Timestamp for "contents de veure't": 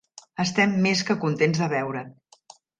1.27-2.13